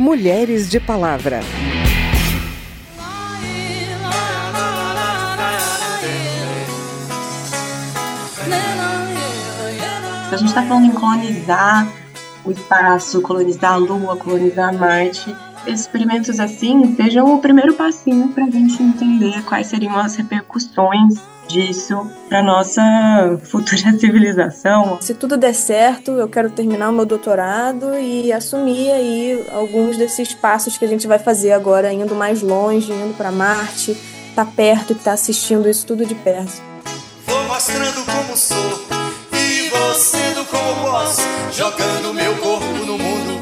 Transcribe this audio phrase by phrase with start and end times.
[0.00, 1.40] Mulheres de Palavra.
[10.32, 11.86] A gente está falando em colonizar
[12.46, 15.36] o espaço, colonizar a Lua, colonizar Marte.
[15.66, 21.20] Experimentos assim sejam o primeiro passinho para a gente entender quais seriam as repercussões
[21.50, 22.82] disso para nossa
[23.42, 24.98] futura civilização.
[25.00, 30.32] Se tudo der certo, eu quero terminar o meu doutorado e assumir aí alguns desses
[30.32, 33.96] passos que a gente vai fazer agora, indo mais longe, indo para Marte,
[34.34, 36.62] tá perto e tá assistindo isso tudo de perto.
[37.26, 38.80] Vou mostrando como sou
[39.32, 41.22] e vou sendo como posso,
[41.52, 43.40] jogando meu corpo no mundo,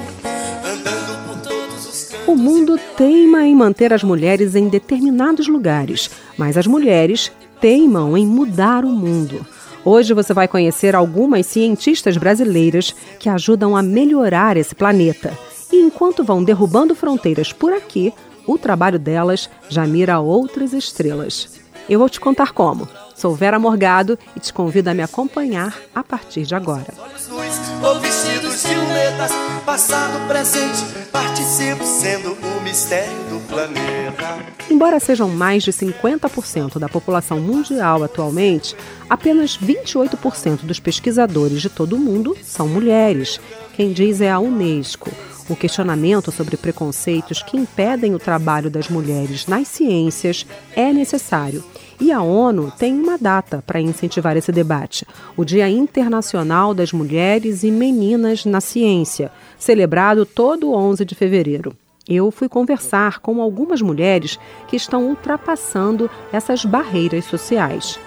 [0.64, 2.28] andando por todos os cantos.
[2.28, 8.26] O mundo teima em manter as mulheres em determinados lugares, mas as mulheres teimam em
[8.26, 9.44] mudar o mundo.
[9.84, 15.32] Hoje você vai conhecer algumas cientistas brasileiras que ajudam a melhorar esse planeta.
[15.72, 18.12] E enquanto vão derrubando fronteiras por aqui,
[18.46, 21.58] o trabalho delas já mira outras estrelas.
[21.88, 22.88] Eu vou te contar como.
[23.14, 26.86] Sou Vera Morgado e te convido a me acompanhar a partir de agora.
[26.98, 29.32] Olhos luz ou vestidos de lunetas,
[29.64, 32.36] passado, presente, participo sendo
[32.68, 34.44] mistério do planeta.
[34.70, 38.76] Embora sejam mais de 50% da população mundial atualmente,
[39.08, 43.40] apenas 28% dos pesquisadores de todo o mundo são mulheres.
[43.74, 45.10] Quem diz é a Unesco.
[45.48, 50.44] O questionamento sobre preconceitos que impedem o trabalho das mulheres nas ciências
[50.76, 51.64] é necessário.
[51.98, 57.62] E a ONU tem uma data para incentivar esse debate: o Dia Internacional das Mulheres
[57.62, 61.74] e Meninas na Ciência, celebrado todo 11 de fevereiro.
[62.08, 68.00] Eu fui conversar com algumas mulheres que estão ultrapassando essas barreiras sociais.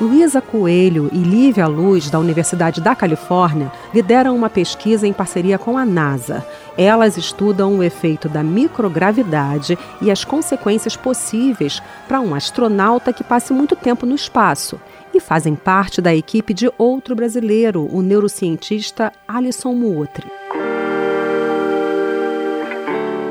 [0.00, 5.76] Luísa Coelho e Lívia Luz, da Universidade da Califórnia, lideram uma pesquisa em parceria com
[5.76, 6.46] a NASA.
[6.76, 13.52] Elas estudam o efeito da microgravidade e as consequências possíveis para um astronauta que passe
[13.52, 14.80] muito tempo no espaço.
[15.18, 20.28] E fazem parte da equipe de outro brasileiro, o neurocientista Alisson Muotri.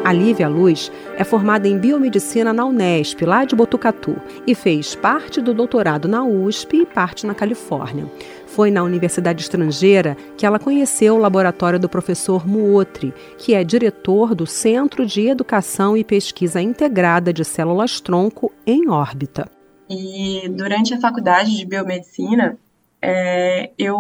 [0.04, 5.40] A Lívia Luz é formada em biomedicina na Unesp, lá de Botucatu, e fez parte
[5.40, 8.06] do doutorado na USP e parte na Califórnia.
[8.48, 14.36] Foi na universidade estrangeira que ela conheceu o laboratório do professor Muotri, que é diretor
[14.36, 19.57] do Centro de Educação e Pesquisa Integrada de Células-Tronco em órbita.
[19.90, 22.58] E durante a faculdade de biomedicina,
[23.02, 23.98] é, eu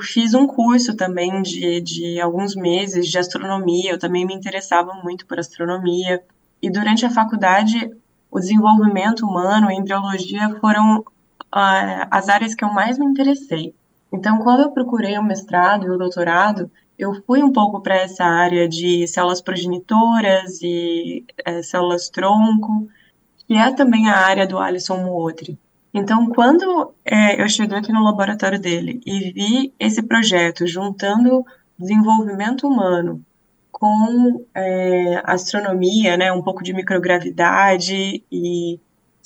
[0.00, 5.26] fiz um curso também de, de alguns meses de astronomia, eu também me interessava muito
[5.26, 6.22] por astronomia.
[6.60, 7.90] E durante a faculdade,
[8.30, 13.74] o desenvolvimento humano e embriologia foram uh, as áreas que eu mais me interessei.
[14.12, 18.24] Então, quando eu procurei o mestrado e o doutorado, eu fui um pouco para essa
[18.24, 22.88] área de células progenitoras e é, células tronco,
[23.46, 25.58] que é também a área do Alisson Muotri.
[25.94, 31.44] Então, quando é, eu cheguei aqui no laboratório dele e vi esse projeto juntando
[31.78, 33.22] desenvolvimento humano
[33.70, 38.80] com é, astronomia, né, um pouco de microgravidade e,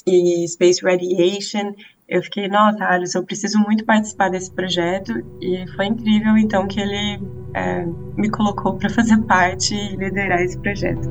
[0.06, 1.74] e space radiation,
[2.08, 6.80] eu fiquei, nossa, Alisson, eu preciso muito participar desse projeto e foi incrível então que
[6.80, 7.20] ele
[7.54, 7.84] é,
[8.16, 11.08] me colocou para fazer parte e liderar esse projeto.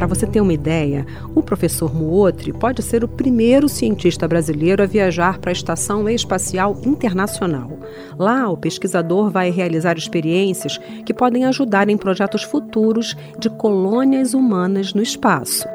[0.00, 4.86] Para você ter uma ideia, o professor Muotri pode ser o primeiro cientista brasileiro a
[4.86, 7.78] viajar para a Estação Espacial Internacional.
[8.18, 14.94] Lá, o pesquisador vai realizar experiências que podem ajudar em projetos futuros de colônias humanas
[14.94, 15.68] no espaço.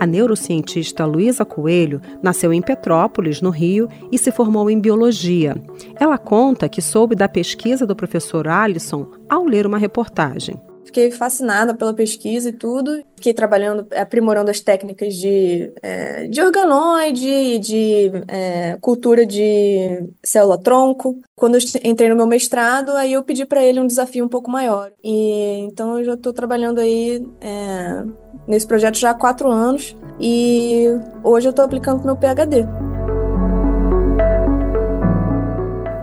[0.00, 5.54] A neurocientista Luísa Coelho nasceu em Petrópolis, no Rio, e se formou em biologia.
[6.00, 10.56] Ela conta que soube da pesquisa do professor Alisson ao ler uma reportagem.
[10.92, 13.02] Fiquei fascinada pela pesquisa e tudo.
[13.16, 21.18] Fiquei trabalhando, aprimorando as técnicas de, é, de organoide de é, cultura de célula-tronco.
[21.34, 24.50] Quando eu entrei no meu mestrado, aí eu pedi para ele um desafio um pouco
[24.50, 24.92] maior.
[25.02, 28.04] E então eu já estou trabalhando aí é,
[28.46, 30.88] nesse projeto já há quatro anos e
[31.24, 32.66] hoje eu estou aplicando meu PhD.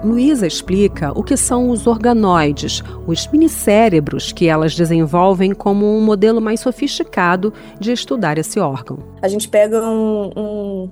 [0.04, 6.40] Luísa explica o que são os organoides, os minicérebros que elas desenvolvem como um modelo
[6.40, 9.00] mais sofisticado de estudar esse órgão.
[9.22, 10.90] A gente pega um, um,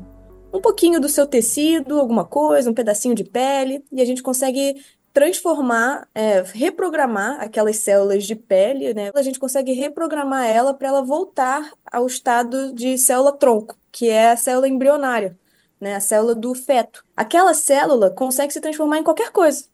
[0.54, 4.75] um pouquinho do seu tecido, alguma coisa, um pedacinho de pele, e a gente consegue
[5.13, 9.09] transformar, é, reprogramar aquelas células de pele, né?
[9.15, 14.38] A gente consegue reprogramar ela para ela voltar ao estado de célula-tronco, que é a
[14.38, 15.36] célula embrionária,
[15.80, 15.96] né?
[15.96, 17.04] A célula do feto.
[17.16, 19.66] Aquela célula consegue se transformar em qualquer coisa.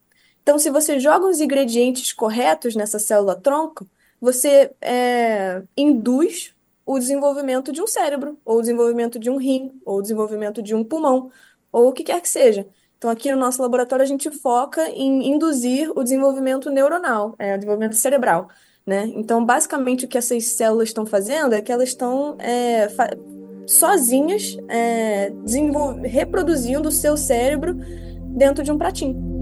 [0.42, 3.86] Então, se você joga os ingredientes corretos nessa célula-tronco,
[4.20, 6.54] você é, induz
[6.84, 10.74] o desenvolvimento de um cérebro, ou o desenvolvimento de um rim, ou o desenvolvimento de
[10.74, 11.30] um pulmão,
[11.72, 12.66] ou o que quer que seja.
[12.98, 17.58] Então, aqui no nosso laboratório, a gente foca em induzir o desenvolvimento neuronal, é, o
[17.58, 18.48] desenvolvimento cerebral.
[18.86, 19.10] Né?
[19.14, 22.88] Então, basicamente, o que essas células estão fazendo é que elas estão é,
[23.66, 25.32] sozinhas é,
[26.02, 27.74] reproduzindo o seu cérebro
[28.34, 29.34] dentro de um pratinho.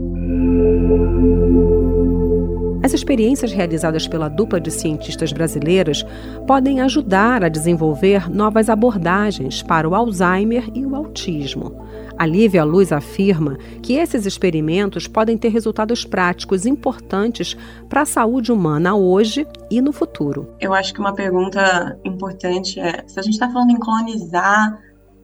[2.93, 6.05] As experiências realizadas pela dupla de cientistas brasileiras
[6.47, 11.87] podem ajudar a desenvolver novas abordagens para o Alzheimer e o autismo.
[12.19, 17.57] A Lívia Luz afirma que esses experimentos podem ter resultados práticos importantes
[17.89, 20.55] para a saúde humana hoje e no futuro.
[20.61, 24.79] Eu acho que uma pergunta importante é: se a gente está falando em colonizar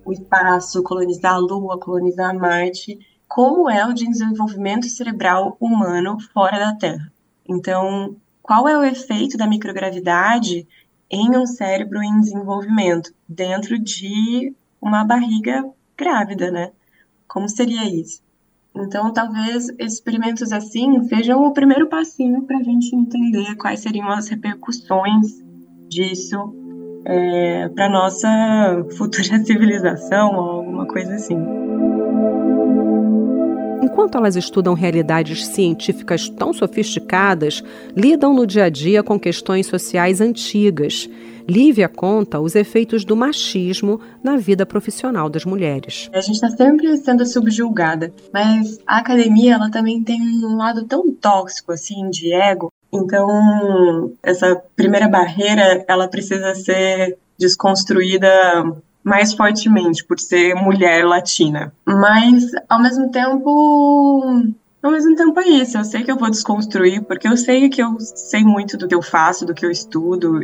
[0.06, 2.98] o espaço, colonizar a Lua, colonizar Marte,
[3.28, 7.12] como é o desenvolvimento cerebral humano fora da Terra?
[7.48, 10.66] Então, qual é o efeito da microgravidade
[11.10, 15.64] em um cérebro em desenvolvimento dentro de uma barriga
[15.96, 16.70] grávida, né?
[17.26, 18.22] Como seria isso?
[18.74, 24.28] Então, talvez experimentos assim sejam o primeiro passinho para a gente entender quais seriam as
[24.28, 25.42] repercussões
[25.88, 26.54] disso
[27.04, 28.28] é, para nossa
[28.96, 31.67] futura civilização ou alguma coisa assim.
[33.90, 37.64] Enquanto elas estudam realidades científicas tão sofisticadas,
[37.96, 41.08] lidam no dia a dia com questões sociais antigas.
[41.49, 46.11] Lívia conta os efeitos do machismo na vida profissional das mulheres.
[46.12, 51.11] A gente está sempre sendo subjulgada, mas a academia ela também tem um lado tão
[51.11, 52.70] tóxico assim de ego.
[52.93, 58.29] Então essa primeira barreira ela precisa ser desconstruída
[59.08, 61.72] mais fortemente por ser mulher latina.
[61.84, 64.52] Mas, ao mesmo tempo,
[64.82, 65.78] ao mesmo tempo é isso.
[65.78, 68.94] Eu sei que eu vou desconstruir, porque eu sei que eu sei muito do que
[68.94, 70.40] eu faço, do que eu estudo.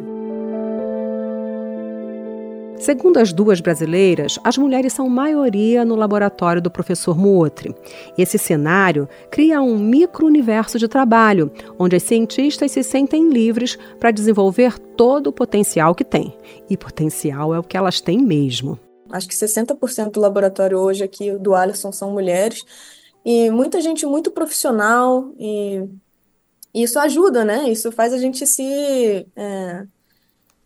[2.84, 7.75] Segundo as duas brasileiras, as mulheres são maioria no laboratório do professor Muotri.
[8.19, 14.78] Esse cenário cria um micro-universo de trabalho, onde as cientistas se sentem livres para desenvolver
[14.78, 16.36] todo o potencial que têm.
[16.69, 18.78] E potencial é o que elas têm mesmo.
[19.08, 22.66] Acho que 60% do laboratório hoje aqui do Alisson são mulheres.
[23.25, 25.88] E muita gente muito profissional e
[26.75, 27.66] isso ajuda, né?
[27.70, 29.86] Isso faz a gente se é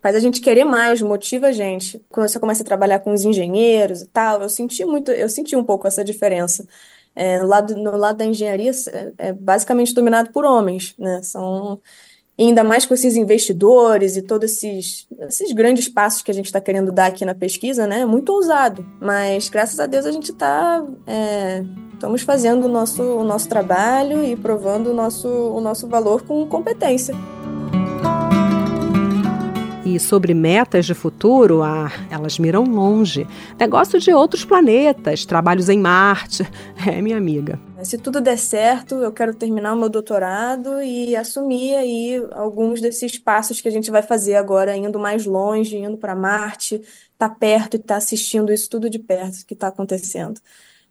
[0.08, 2.02] faz a gente querer mais, motiva a gente.
[2.08, 5.54] Quando você começa a trabalhar com os engenheiros e tal, eu senti muito, eu senti
[5.54, 6.66] um pouco essa diferença.
[7.14, 11.20] É, no, lado, no lado da engenharia é, é basicamente dominado por homens, né?
[11.22, 11.78] São
[12.38, 16.60] ainda mais com esses investidores e todos esses, esses grandes passos que a gente está
[16.60, 18.06] querendo dar aqui na pesquisa, né?
[18.06, 18.86] Muito ousado.
[18.98, 21.62] Mas graças a Deus a gente está é,
[21.92, 26.46] estamos fazendo o nosso, o nosso trabalho e provando o nosso, o nosso valor com
[26.46, 27.14] competência.
[29.94, 33.26] E sobre metas de futuro, ah, elas miram longe.
[33.58, 36.46] Negócio de outros planetas, trabalhos em Marte.
[36.86, 37.58] É, minha amiga.
[37.82, 43.18] Se tudo der certo, eu quero terminar o meu doutorado e assumir aí alguns desses
[43.18, 46.80] passos que a gente vai fazer agora, indo mais longe, indo para Marte,
[47.18, 50.40] tá perto e tá assistindo isso tudo de perto que está acontecendo.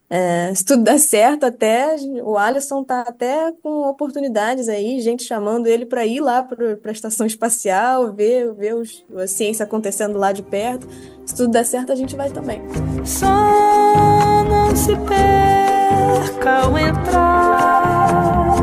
[0.10, 5.68] É, se tudo der certo, até o Alisson tá até com oportunidades aí, gente chamando
[5.68, 10.32] ele para ir lá para a estação espacial, ver, ver os, a ciência acontecendo lá
[10.32, 10.88] de perto.
[11.26, 12.62] Se tudo der certo, a gente vai também.
[13.04, 18.56] Só não se perca ao entrar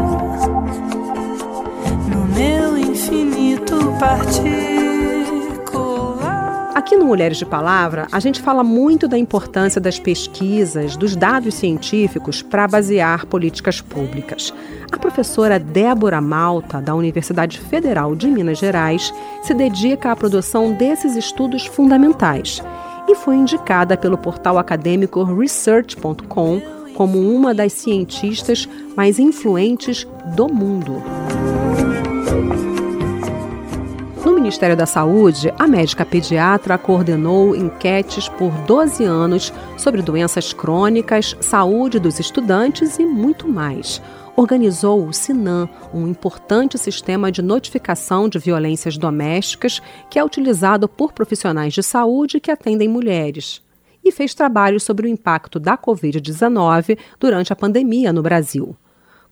[2.08, 4.83] no meu infinito partir.
[6.74, 11.54] Aqui no Mulheres de Palavra, a gente fala muito da importância das pesquisas, dos dados
[11.54, 14.52] científicos para basear políticas públicas.
[14.90, 19.14] A professora Débora Malta, da Universidade Federal de Minas Gerais,
[19.44, 22.60] se dedica à produção desses estudos fundamentais
[23.08, 26.60] e foi indicada pelo portal acadêmico Research.com
[26.96, 31.00] como uma das cientistas mais influentes do mundo.
[34.54, 41.98] Ministério da Saúde, a médica pediatra coordenou enquetes por 12 anos sobre doenças crônicas, saúde
[41.98, 44.00] dos estudantes e muito mais.
[44.36, 51.12] Organizou o SINAM, um importante sistema de notificação de violências domésticas que é utilizado por
[51.12, 53.60] profissionais de saúde que atendem mulheres.
[54.04, 58.76] E fez trabalhos sobre o impacto da Covid-19 durante a pandemia no Brasil.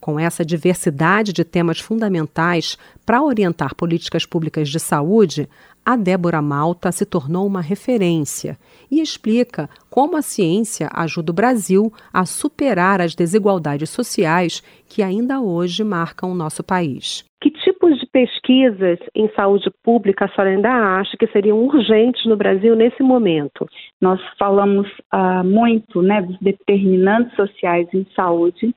[0.03, 5.49] Com essa diversidade de temas fundamentais para orientar políticas públicas de saúde,
[5.87, 8.59] a Débora Malta se tornou uma referência
[8.91, 15.41] e explica como a ciência ajuda o Brasil a superar as desigualdades sociais que ainda
[15.41, 17.25] hoje marcam o nosso país.
[17.41, 22.37] Que tipos de pesquisas em saúde pública a senhora ainda acha que seriam urgentes no
[22.37, 23.69] Brasil nesse momento?
[24.01, 28.75] Nós falamos uh, muito né, dos determinantes sociais em saúde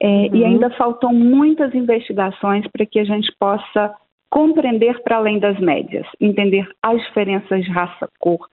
[0.00, 0.36] é, uhum.
[0.36, 3.94] E ainda faltam muitas investigações para que a gente possa
[4.30, 8.48] compreender para além das médias, entender as diferenças de raça-cor,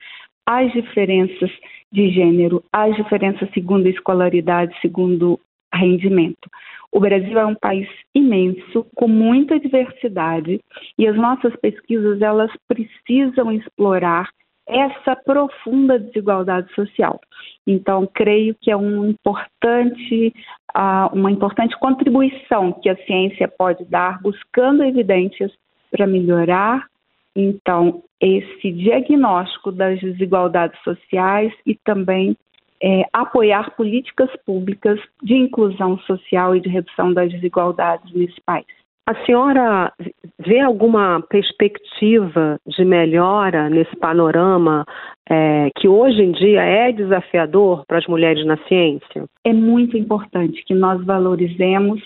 [0.45, 1.49] as diferenças
[1.91, 5.39] de gênero, as diferenças segundo escolaridade, segundo
[5.73, 6.49] rendimento.
[6.91, 10.59] O Brasil é um país imenso, com muita diversidade,
[10.99, 14.29] e as nossas pesquisas elas precisam explorar
[14.71, 17.19] essa profunda desigualdade social.
[17.67, 20.33] Então, creio que é um importante,
[20.75, 25.51] uh, uma importante contribuição que a ciência pode dar, buscando evidências
[25.91, 26.87] para melhorar,
[27.35, 32.35] então, esse diagnóstico das desigualdades sociais e também
[32.83, 38.80] é, apoiar políticas públicas de inclusão social e de redução das desigualdades nesse país.
[39.07, 39.91] A senhora
[40.39, 44.85] vê alguma perspectiva de melhora nesse panorama
[45.29, 49.25] é, que hoje em dia é desafiador para as mulheres na ciência?
[49.43, 52.01] É muito importante que nós valorizemos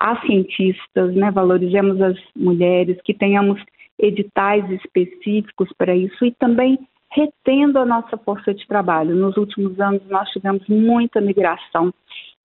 [0.00, 3.62] as cientistas, né, valorizemos as mulheres, que tenhamos
[3.98, 6.78] editais específicos para isso e também
[7.12, 9.14] retendo a nossa força de trabalho.
[9.14, 11.92] Nos últimos anos, nós tivemos muita migração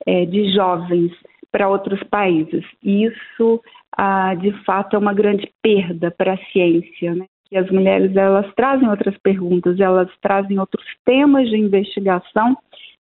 [0.05, 1.11] é, de jovens
[1.51, 2.65] para outros países.
[2.83, 3.61] Isso,
[3.97, 7.15] ah, de fato, é uma grande perda para a ciência.
[7.15, 7.25] Né?
[7.53, 12.57] As mulheres elas trazem outras perguntas, elas trazem outros temas de investigação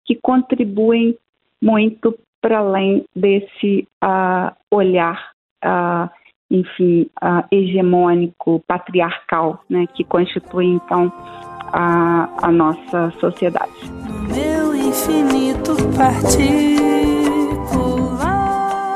[0.04, 1.16] que contribuem
[1.60, 5.32] muito para além desse ah, olhar,
[5.62, 6.10] ah,
[6.50, 7.08] enfim,
[7.50, 11.10] hegemônico, patriarcal, né, que constitui então
[11.72, 13.72] a, a nossa sociedade.
[14.28, 15.72] Meu infinito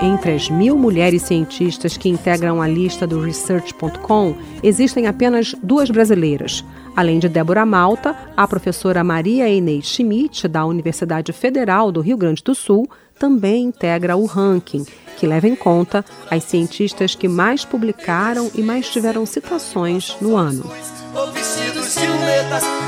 [0.00, 6.64] entre as mil mulheres cientistas que integram a lista do Research.com, existem apenas duas brasileiras.
[6.94, 12.42] Além de Débora Malta, a professora Maria Inês Schmidt, da Universidade Federal do Rio Grande
[12.42, 12.88] do Sul,
[13.18, 14.84] também integra o ranking,
[15.16, 20.70] que leva em conta as cientistas que mais publicaram e mais tiveram citações no ano.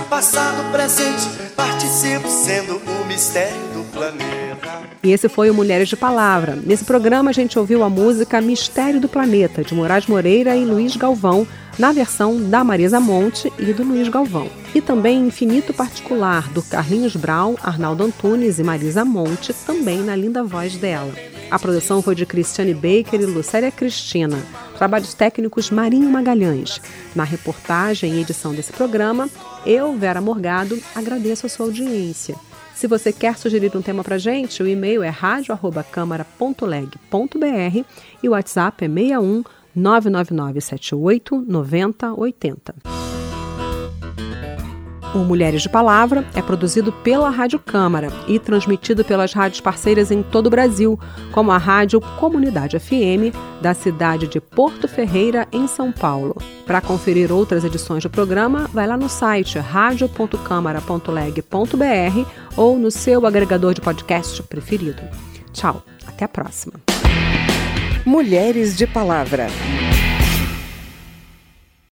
[0.09, 4.48] passado, presente, participo sendo o mistério do planeta.
[5.03, 6.57] E esse foi o Mulheres de Palavra.
[6.57, 10.97] Nesse programa a gente ouviu a música Mistério do Planeta, de Moraes Moreira e Luiz
[10.97, 11.47] Galvão,
[11.79, 14.51] na versão da Marisa Monte e do Luiz Galvão.
[14.75, 20.43] E também Infinito Particular, do Carlinhos Brown, Arnaldo Antunes e Marisa Monte, também na linda
[20.43, 21.13] voz dela.
[21.51, 24.39] A produção foi de Cristiane Baker e Lucélia Cristina.
[24.77, 26.81] Trabalhos técnicos Marinho Magalhães.
[27.15, 29.31] Na reportagem e edição desse programa,
[29.65, 32.35] eu, Vera Morgado, agradeço a sua audiência.
[32.79, 37.85] Se você quer sugerir um tema para gente, o e-mail é radio@câmara.leg.br
[38.23, 39.43] e o WhatsApp é 61
[39.75, 42.77] 99978 9080.
[45.15, 50.23] O Mulheres de Palavra é produzido pela Rádio Câmara e transmitido pelas rádios parceiras em
[50.23, 50.99] todo o Brasil,
[51.33, 56.37] como a Rádio Comunidade FM da cidade de Porto Ferreira, em São Paulo.
[56.67, 63.75] Para conferir outras edições do programa, vai lá no site radio.câmara.leg.br ou no seu agregador
[63.75, 65.03] de podcast preferido.
[65.53, 66.75] Tchau, até a próxima.
[68.05, 69.47] Mulheres de Palavra.